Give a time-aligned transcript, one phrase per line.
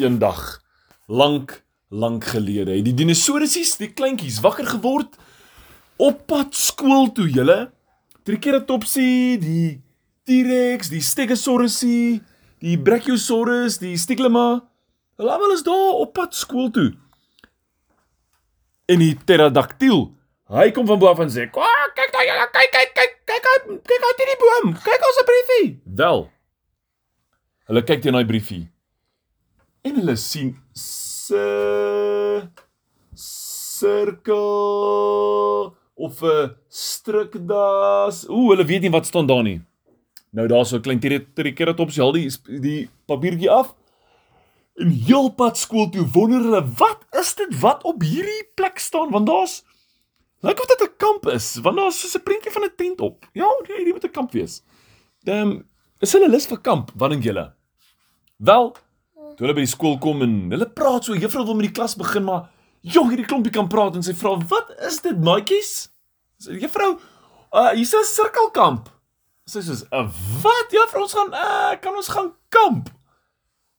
[0.00, 0.60] eendag
[1.06, 5.16] lank lank gelede het die dinosourusies, die kleintjies wakker geword
[6.00, 7.70] op pad skool toe, julle.
[8.24, 9.80] Triceratopsie, die
[10.28, 12.20] T-Rex, die Stegosaurusie,
[12.62, 14.62] die Brachiosaurus, die Styglema.
[15.20, 16.92] Hulle almal is daar op pad skool toe.
[18.90, 20.08] En die pterodactyl,
[20.50, 23.48] hy kom van bo af en sê: "Kwak, kyk daar julle, kyk kyk kyk kyk
[23.52, 24.72] uit, kyk uit hierdie boom.
[24.74, 26.30] Kyk ons 'n briefie." Wel.
[27.66, 28.68] Hulle kyk teen daai briefie.
[29.82, 31.40] En hulle sien se
[33.16, 34.36] sirkel
[35.94, 38.28] of 'n strukdas.
[38.28, 39.60] Ooh, hulle weet nie wat staan daar nie.
[40.30, 41.00] Nou daar's so 'n klein
[41.34, 42.30] triceratops, haal die
[42.60, 43.74] die papiertjie af.
[44.74, 49.10] En heelpad skool toe wonder hulle, wat is dit wat op hierdie plek staan?
[49.10, 49.64] Want daar's
[50.40, 53.28] lyk of dit 'n kamp is, want daar's so 'n prentjie van 'n tent op.
[53.32, 54.62] Ja, nee, hierdie moet 'n kamp wees.
[55.24, 55.68] Ehm, um,
[55.98, 56.90] is hulle lus vir kamp?
[56.94, 57.54] Wat dink julle?
[58.36, 58.76] Wel,
[59.40, 61.94] toe hulle by die skool kom en hulle praat so, juffrou wil met die klas
[61.96, 62.50] begin, maar
[62.84, 65.88] joh, hierdie klompie kan praat en sy vra, "Wat is dit, maatjies?"
[66.36, 67.00] Sê juffrou,
[67.50, 68.90] "Uh, hier's 'n sirkelkamp."
[69.46, 70.10] Sy sê, "Uh,
[70.42, 70.68] wat?
[70.70, 72.90] Juffrou, ons gaan uh, kan ons gaan kamp?"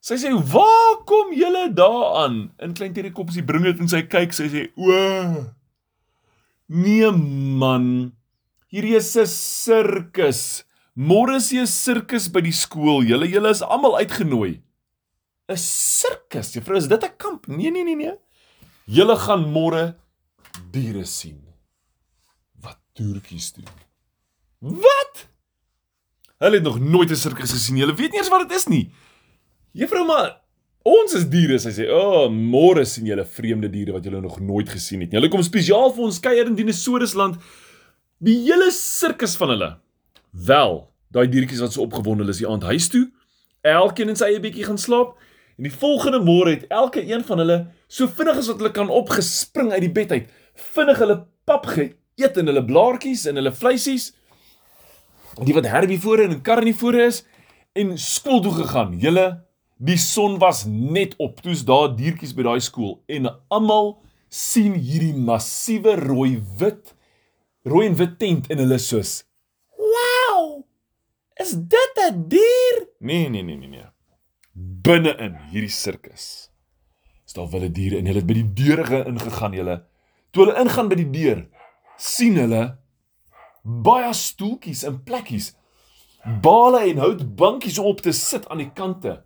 [0.02, 4.02] Sy sê, "Waar kom julle daaraan?" In klein Terry kop sy bring dit en sy
[4.02, 5.46] kyk, sy sê, "O,
[6.70, 8.14] nee man.
[8.72, 10.64] Hierdie is 'n sirkus.
[10.98, 13.04] Môre is 'n sirkus by die skool.
[13.04, 14.60] Julle julle is almal uitgenooi."
[15.50, 16.54] 'n Sirkus?
[16.54, 17.48] Juffrou, is dit 'n kamp?
[17.48, 18.18] Nee, nee, nee, nee.
[18.86, 19.96] Julle gaan môre
[20.72, 21.40] diere sien.
[22.62, 23.70] Wat toertjies doen.
[24.60, 25.28] Wat?
[26.42, 27.78] Hulle het nog nooit 'n sirkus gesien.
[27.78, 28.92] Hulle weet nie eens wat dit is nie.
[29.72, 30.42] Juffrou, maar
[30.84, 31.88] ons is diere, sy sê.
[31.90, 35.20] O, oh, môre sien julle vreemde diere wat julle nog nooit gesien het nie.
[35.20, 37.38] Hulle kom spesiaal vir ons kuier in Dinosaurusland.
[38.20, 39.80] Die hele sirkus van hulle.
[40.32, 43.12] Wel, daai diertjies wat so opgewonde is, die aand huis toe.
[43.62, 45.18] Elkeen in sy eie bietjie gaan slaap.
[45.62, 48.88] En die volgende môre het elke een van hulle so vinnig as wat hulle kan
[48.90, 50.32] opgespring uit die bed uit.
[50.74, 54.08] Vinnig hulle pap geëet en hulle blaartjies en hulle vleisies.
[55.38, 57.22] Die wat Herbie voor en Karnie voor is
[57.78, 58.98] en skool toe gegaan.
[59.06, 59.28] Julle
[59.78, 61.44] die son was net op.
[61.46, 64.00] Toe's daar diertjies by daai skool en almal
[64.34, 66.96] sien hierdie massiewe rooi wit
[67.70, 69.20] rooi en wit tent in hulle soos
[69.78, 70.64] wow!
[71.38, 72.86] Is dit 'n dier?
[72.98, 73.90] Nee nee nee nee nee
[74.54, 76.50] binne in hierdie sirkus
[77.26, 79.82] is daar wilde diere en hulle het by die deure ingegaan julle
[80.32, 81.46] toe hulle ingaan by die deur
[81.98, 82.64] sien hulle
[83.62, 85.52] baie stoeltjies en plekkies,
[86.44, 89.22] bale en houtbankies om op te sit aan die kante.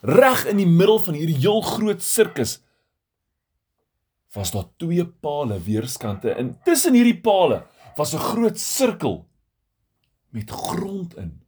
[0.00, 2.60] Reg in die middel van hierdie heel groot sirkus
[4.30, 7.64] was daar twee pale weerskante en tussen hierdie pale
[7.96, 9.26] was 'n groot sirkel
[10.30, 11.42] met grond in.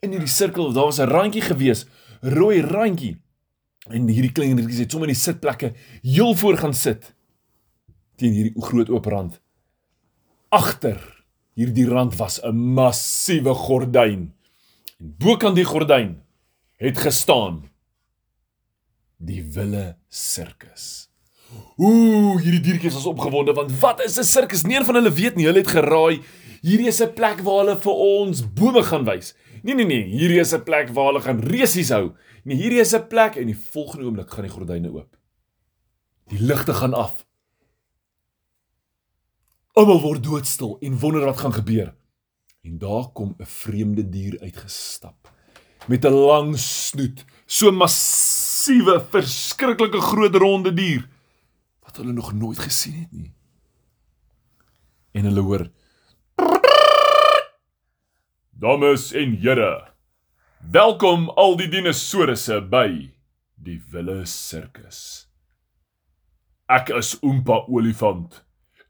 [0.00, 1.86] In hierdie sirkel daar was 'n randjie gewees,
[2.20, 3.16] rooi randjie.
[3.90, 5.72] En hierdie klein dingetjies het sommer in die sitplekke
[6.02, 7.14] heel voor gaan sit
[8.16, 9.40] teen hierdie groot oop rand
[10.48, 10.98] agter
[11.58, 14.32] hierdie rand was 'n massiewe gordyn.
[15.00, 16.22] En bokant die gordyn
[16.78, 17.68] het gestaan
[19.18, 21.08] die wille sirkus.
[21.76, 24.62] Ooh, hierdie diertjies was opgewonde want wat is 'n sirkus?
[24.62, 25.46] Nie een van hulle weet nie.
[25.46, 26.22] Hulle het geraai.
[26.62, 29.34] Hierdie is 'n plek waar hulle vir ons bome gaan wys.
[29.62, 32.14] Nee nee nee, hierdie is 'n plek waar hulle gaan resies hou.
[32.44, 35.16] Nee, hierdie is 'n plek en die volgende oomblik gaan die gordyne oop.
[36.28, 37.26] Die ligte gaan af.
[39.72, 41.94] Almal word doodstil en wonder wat gaan gebeur.
[42.62, 45.36] En daar kom 'n vreemde dier uitgestap
[45.88, 51.08] met 'n lang snoet, so massiewe, verskriklike groot ronde dier
[51.82, 53.32] wat hulle nog nooit gesien het nie.
[55.12, 55.70] En hulle hoor
[58.58, 59.84] Dames en here,
[60.72, 62.88] welkom al die dinosourusse by
[63.54, 65.28] die Wille Sirkus.
[66.66, 68.40] Ek is Oompa Olifant.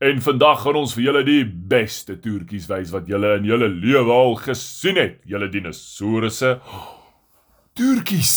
[0.00, 4.16] En vandag gaan ons vir julle die beste toertjies wys wat julle in julle lewe
[4.16, 5.20] al gesien het.
[5.28, 6.54] Julle dinosourusse.
[7.76, 8.34] Toertjies.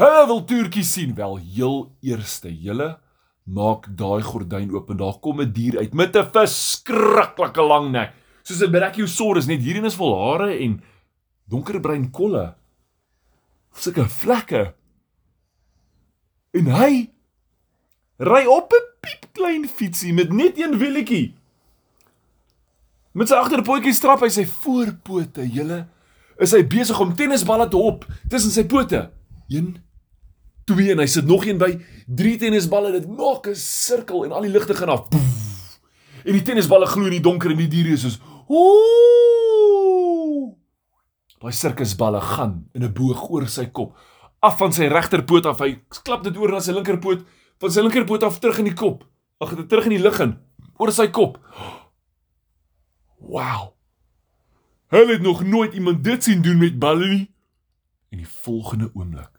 [0.00, 1.12] Hulle wil toertjies sien.
[1.20, 2.94] Wel, heel eerste, julle
[3.44, 8.14] maak daai gordyn oop en daar kom 'n dier uit met 'n verskriklike lang nek.
[8.44, 10.82] Soos 'n Brachiosaurus, net hierin is vol hare en
[11.48, 12.54] donkerbruin kolle.
[13.72, 14.74] Sulke vlekke.
[16.52, 17.08] En hy
[18.20, 21.34] ry op 'n piep klein fietsie met net een wielietjie.
[23.12, 25.86] Met sy agterpootjie strap hy sy voorpote, julle,
[26.38, 29.10] is hy besig om tennisballe te hop tussen sy pote.
[29.48, 29.76] 1
[30.64, 34.42] 2 en hy sit nog een by 3 tennisballe dit maak 'n sirkel en al
[34.42, 35.08] die ligte gaan af.
[35.08, 35.80] Poef,
[36.24, 38.18] en die tennisballe gloei in die donker en die diere is soos
[38.48, 40.24] ooh.
[41.40, 43.96] Daai sirkusballe gaan in 'n boog oor sy kop
[44.44, 45.58] af van sy regterpoot af.
[45.64, 47.24] Hy klap dit oor na sy linkerpoot,
[47.62, 49.04] van sy linkerpoot af terug in die kop.
[49.40, 50.36] Ag, dit terug in die lug in,
[50.78, 51.38] oor sy kop.
[53.24, 53.72] Wow.
[54.92, 57.24] Hulle het nog nooit iemand dit sien doen met balle nie.
[58.12, 59.34] En die volgende oomblik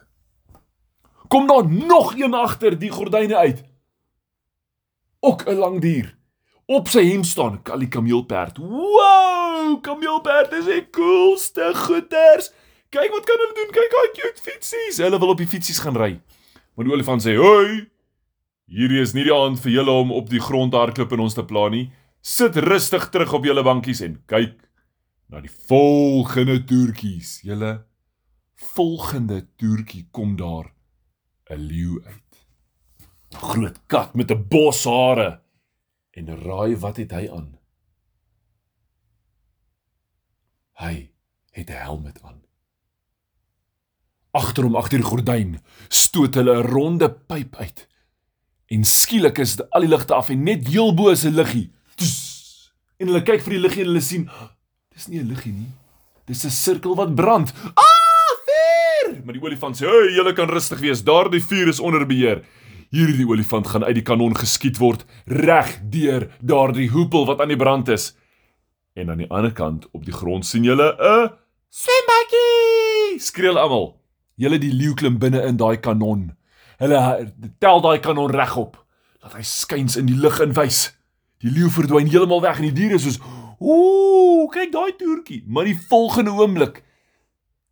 [1.28, 3.64] kom daar nog een agter die gordyne uit.
[5.20, 6.18] Ook 'n lang dier.
[6.66, 8.58] Op sy hem staan 'n Kali kameelperd.
[8.58, 12.52] Wow, kameelperd is die coolste goeters.
[12.90, 13.72] Kyk wat kan hulle doen?
[13.72, 14.98] Kyk hoe cute fietsies.
[14.98, 16.20] Hulle wil op die fietsies gaan ry.
[16.74, 17.90] Maar die olifant sê: "Hoi,
[18.66, 21.46] hierdie is nie die aand vir julle om op die grond hardloop en ons te
[21.46, 21.92] pla nie.
[22.22, 24.58] Sit rustig terug op julle bankies en kyk
[25.30, 27.42] na die volgende toertjies.
[27.44, 27.86] Julle
[28.56, 30.74] volgende toertjie kom daar
[31.52, 32.46] 'n leeu uit.
[33.34, 35.45] 'n Groot kat met 'n bos hare.
[36.16, 37.50] En raai wat het hy aan?
[40.80, 41.12] Hy
[41.52, 42.42] het 'n helm aan.
[44.32, 47.88] Agter hom agter die gordyn stoot hulle 'n ronde pyp uit.
[48.68, 51.72] En skielik is al die ligte af en net heel bo is 'n liggie.
[52.98, 54.30] En hulle kyk vir die liggie en hulle sien
[54.96, 55.72] Dis nie 'n liggie nie.
[56.26, 57.54] Dis 'n sirkel wat brand.
[57.74, 59.22] Ah, vuur!
[59.26, 61.04] Maar die olifant sê: "Hey, julle kan rustig wees.
[61.04, 62.46] Daardie vuur is onder beheer."
[62.94, 67.60] Hierdie olifant gaan uit die kanon geskiet word reg deur daardie hoepel wat aan die
[67.60, 68.14] brand is.
[68.96, 71.32] En aan die ander kant op die grond sien julle 'n
[71.70, 73.20] swembadjie.
[73.20, 73.96] Skreeu almal.
[74.36, 76.36] Julle die leeu klim binne in daai kanon.
[76.80, 78.78] Hulle tel daai kanon regop.
[79.24, 80.94] Laat hy skuins in die lug inwys.
[81.42, 83.20] Die leeu verdwyn heeltemal weg en die diere soos
[83.60, 85.44] Ooh, kyk daai toertjie.
[85.48, 86.84] Maar die volgende oomblik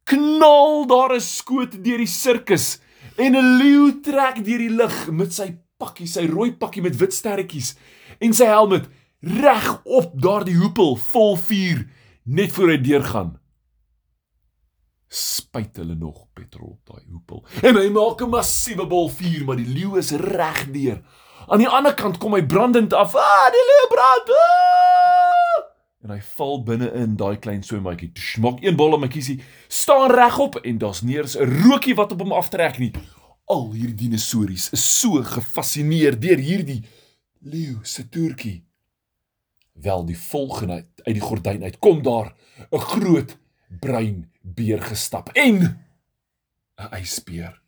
[0.04, 2.80] knal daar 'n skoot deur die sirkus
[3.18, 7.14] en 'n leeu trek deur die lug met sy pakkie, sy rooi pakkie met wit
[7.14, 7.76] sterretjies
[8.20, 8.82] en sy helm
[9.24, 11.86] reg op daardie hoepel vol vuur
[12.24, 13.32] net voor hy deurgaan.
[15.08, 17.46] Spyt hulle nog petrol op daai hoepel.
[17.62, 21.04] En hy maak 'n massiewe bol vuur, maar die leeu is reg deur.
[21.48, 23.16] Aan die ander kant kom hy brandend af.
[23.16, 24.30] Ah, die leeu brand.
[24.30, 25.43] Ah!
[26.04, 28.12] En hy val binne in daai klein swemmatjie.
[28.20, 29.38] Smaak een bol om my kiesie,
[29.72, 32.92] staan regop en daar's neers 'n rookie wat op hom aftrek nie.
[33.48, 36.84] Al hierdie dinosouries is so gefassineer deur hierdie
[37.40, 38.64] leeu se toertjie.
[39.74, 42.36] Wel die volgende uit die gordyn uit kom daar
[42.72, 43.38] 'n groot
[43.80, 45.80] bruin beer gestap en
[46.78, 47.62] 'n ysbeer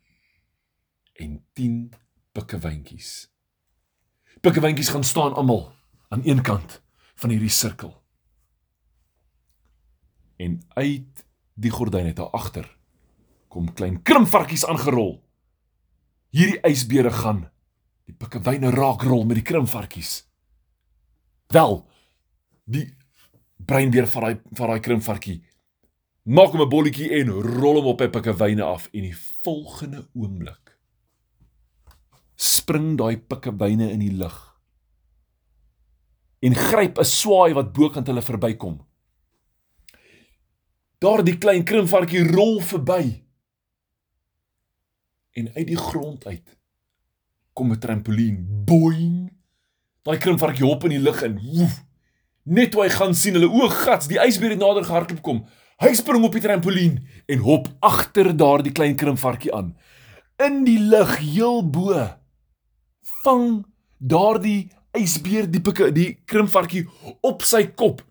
[1.13, 1.93] en 10
[2.31, 3.31] pikkewyntjies.
[4.41, 5.73] Pikkewyntjies gaan staan almal
[6.09, 6.81] aan een kant
[7.15, 8.04] van hierdie sirkel
[10.37, 12.67] en uit die gordyn het daar agter
[13.47, 15.21] kom klein krimvarkies aangerol.
[16.35, 17.45] Hierdie ysbeere gaan
[18.05, 20.25] die pikkewyne raakrol met die krimvarkies.
[21.47, 21.85] Wel,
[22.65, 22.89] die
[23.65, 25.39] breinbeer van daai van daai krimvarkie
[26.25, 30.73] maak hom 'n bolletjie en rol hom op die pikkewyne af en die volgende oomblik
[32.35, 34.37] spring daai pikkewyne in die lug
[36.41, 38.79] en gryp 'n swaai wat bokant hulle verbykom
[41.03, 43.01] Daardie klein krimvarkie rol verby.
[45.35, 46.57] En uit die grond uit
[47.53, 48.63] kom 'n trampolien.
[48.65, 49.31] Boing.
[50.03, 51.39] Daai krimvarkie hop in die lug in.
[51.39, 51.83] Woef.
[52.43, 55.45] Net toe hy gaan sien hulle oë gats, die ysbeer het nader gehardloop kom.
[55.81, 59.77] Hy spring op die trampolien en hop agter daardie klein krimvarkie aan.
[60.37, 62.05] In die lug heel bo
[63.23, 63.65] vang
[63.97, 66.85] daardie ysbeer die die krimvarkie
[67.21, 68.03] op sy kop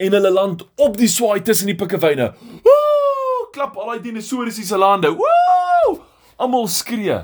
[0.00, 2.30] en hulle land op die swaai tussen die pikkewyne.
[2.64, 3.48] Woe!
[3.52, 5.10] Klap al die dinosourus se lande.
[5.16, 5.98] Woe!
[6.40, 7.18] Almal skree.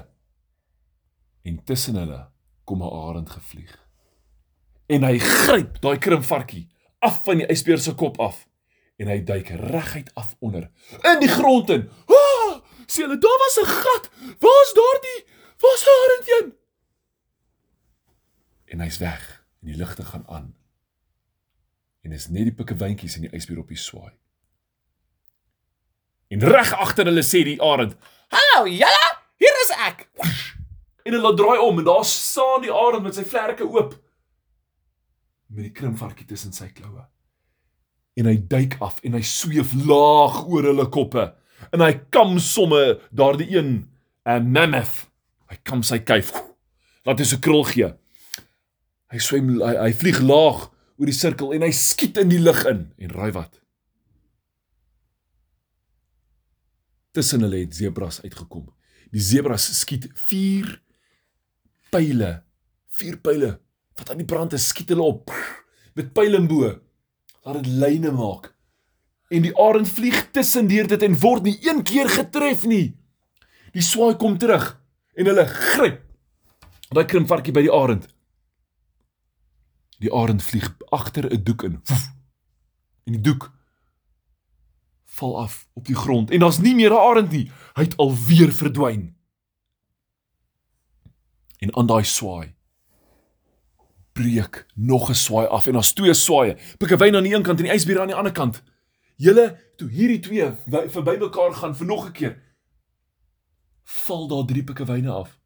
[1.46, 2.26] En tussen hulle
[2.64, 3.72] kom 'n arend gevlieg.
[4.86, 6.68] En hy gryp daai krimvarkie
[7.00, 8.46] af van die ysbeer se kop af
[8.98, 10.70] en hy duik reguit af onder
[11.02, 11.88] in die grond in.
[12.06, 12.60] Woe!
[12.86, 14.10] Sien hulle, daar was 'n gat.
[14.38, 15.24] Waar's daardie?
[15.58, 16.54] Waar's die arend heen?
[18.64, 20.55] En hy's weg en die ligte gaan aan
[22.06, 24.14] en is net die pikkewyntjies en die ysbeer op die swaai.
[26.30, 27.96] En reg agter hulle sê die arend:
[28.30, 29.06] "Hallo, julle,
[29.42, 30.06] hier is ek."
[31.06, 33.94] En hulle draai om en daar staan die arend met sy vlerke oop
[35.46, 37.04] met die krimvarkie tussen sy kloue.
[38.18, 41.28] En hy duik af en hy sweef laag oor hulle koppe
[41.70, 43.88] en hy kam somme daardie een
[44.26, 45.06] 'n mammoth.
[45.48, 46.32] Hy kam sy kuif.
[47.06, 47.94] Laat hy se krul gee.
[49.12, 52.62] Hy swem hy, hy vlieg laag oor die sirkel en hy skiet in die lug
[52.68, 53.60] in en raai wat?
[57.16, 58.66] Tussen hulle het sebras uitgekom.
[59.12, 60.72] Die sebras skiet 4
[61.92, 62.32] pile,
[62.98, 63.52] 4 pile
[63.96, 65.32] wat aan die brand is, skiet hulle op
[65.96, 66.68] met pile en bo.
[67.46, 68.50] Laat dit lyne maak.
[69.32, 72.96] En die arend vlieg tussen deur dit en word nie een keer getref nie.
[73.72, 74.74] Die swaai kom terug
[75.16, 76.02] en hulle gryp
[76.92, 78.06] daai krimpvarkie by die arend.
[79.98, 81.80] Die arend vlieg agter 'n doek in.
[81.84, 82.12] Woef,
[83.04, 83.52] en die doek
[85.04, 87.50] val af op die grond en daar's nie meer 'n arend nie.
[87.74, 89.16] Hy het alweer verdwyn.
[91.58, 92.56] En aan daai swaai
[94.16, 96.56] breek nog 'n swaai af en daar's twee swaaie.
[96.78, 98.62] Pikkewyn aan die een kant en die ysbeer aan die ander kant.
[99.16, 100.52] Julle toe hierdie twee
[100.88, 102.42] verby mekaar gaan vir nog 'n keer
[103.84, 105.38] val daar drie pikkewyne af.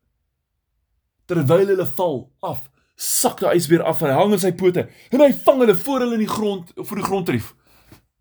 [1.25, 5.25] Terwyl hulle val af, sak die ysbeer af en hy hang in sy pote en
[5.25, 7.55] hy vang hulle voor hulle in die grond voor die grond tref.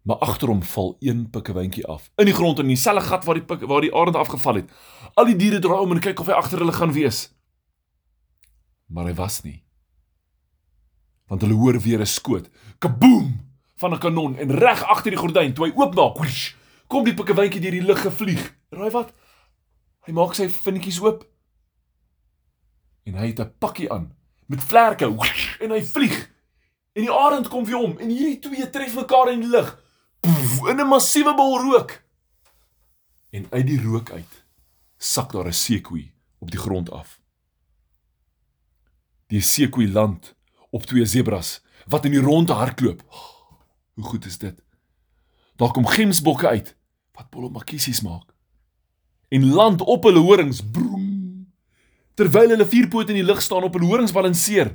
[0.07, 3.45] Maar agter hom val een pikkewyntjie af in die grond in dieselfde gat waar die
[3.45, 4.71] pik, waar die arend afgeval het.
[5.19, 7.27] Al die diere draai om en kyk of hy agter hulle gaan wees.
[8.87, 9.59] Maar hy was nie
[11.29, 12.49] want hulle hoor weer 'n skoot.
[12.79, 13.49] Kaboom!
[13.79, 16.53] van 'n kanon en reg agter die gordyn toe hy oopmaak, whoosh,
[16.87, 18.43] kom die pikkewyntjie deur die lug gevlieg.
[18.75, 19.13] Raai wat?
[20.05, 21.23] Hy maak sy vinnetjies oop.
[23.07, 24.11] En hy het 'n pakkie aan
[24.49, 25.05] met vlerke
[25.59, 26.17] en hy vlieg.
[26.97, 29.69] En die arend kom vir hom en hierdie twee tref mekaar in die lug.
[30.67, 32.01] In 'n massiewe bol rook.
[33.29, 34.43] En uit die rook uit
[34.97, 37.21] sak daar 'n seekoei op die grond af.
[39.27, 40.35] Die seekoei land
[40.69, 43.01] op twee zebras wat in die ronde hardloop.
[43.93, 44.63] Hoe goed is dit?
[45.55, 46.75] Daar kom gemsbokke uit
[47.11, 48.33] wat bolle makkiesies maak.
[49.27, 50.98] En land op hulle horings broem
[52.19, 54.73] terwyl hulle vier pote in die lug staan op hulle horings balanseer.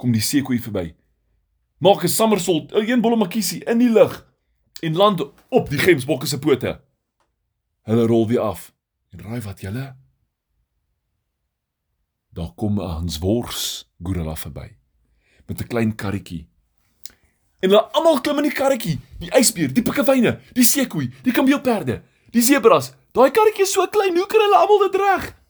[0.00, 0.94] Kom die seekoei verby.
[1.84, 4.26] Maak 'n somersault, 'n een bolle makkiesie in die lug
[4.80, 6.80] en land op die gemsbokke se pote.
[7.82, 8.72] Hulle rol weer af.
[9.10, 9.96] En raai wat julle?
[12.32, 14.76] Daar kom 'n Hanswors gorilla verby
[15.46, 16.48] met 'n klein karretjie.
[17.60, 22.02] En hulle almal klim in die karretjie, die ysbeer, die pikkewyne, die seekoei, die kameelperde,
[22.30, 22.92] die zebras.
[23.12, 25.41] Daai karretjie is so klein, hoe kan hulle almal dit reg?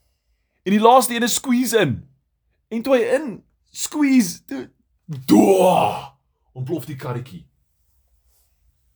[0.63, 1.95] En die laaste een is squeeze in.
[2.67, 4.43] En toe hy in squeeze,
[5.05, 6.13] doa,
[6.53, 7.43] ontplof die karretjie.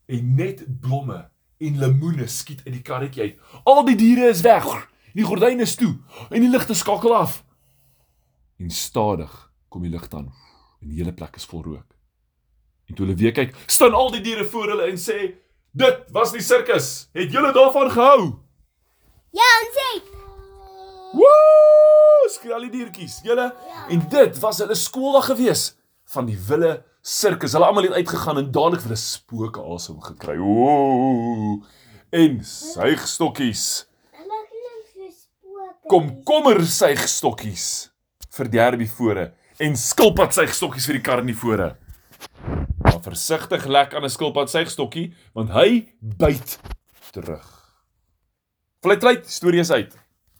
[0.08, 1.26] En net blomme
[1.58, 3.60] en lemoene skiet uit die karretjie uit.
[3.64, 4.68] Al die diere is weg.
[5.14, 5.96] Die gordyne is toe
[6.30, 7.42] en die ligte skakel af
[8.58, 9.34] en stadig
[9.70, 10.32] kom die lig aan
[10.82, 11.96] en die hele plek is vol rook.
[12.88, 15.34] En toe hulle weer kyk, staan al die diere voor hulle en sê:
[15.72, 17.10] "Dit was die sirkus.
[17.14, 18.22] Het julle daarvan gehou?"
[19.32, 20.06] Ja, ons het.
[21.14, 21.47] Woe!
[22.30, 23.22] Skree al die diertjies.
[23.24, 23.88] Julle ja.
[23.90, 25.64] en dit was hulle skooldag gewees
[26.14, 27.54] van die wille sirkus.
[27.56, 30.38] Hulle almal het uitgegaan en dadelik vir 'n spooke asem gekry.
[30.38, 31.64] Ooh!
[32.12, 33.88] En suigstokkies.
[35.88, 37.92] Kom kommer suigstokkies
[38.38, 41.76] vir derby fore en skilpad sy stokkies vir die kar in die fore.
[42.84, 46.60] Maar versigtig lek aan 'n skilpad sy stokkie want hy byt
[47.12, 47.48] terug.
[48.84, 49.98] Vlei tyd storie is uit.